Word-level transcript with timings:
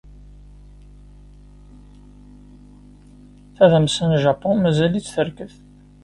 Tadamsa 3.55 4.05
n 4.09 4.11
Japun 4.23 4.57
mazal-itt 4.61 5.11
terked. 5.13 5.51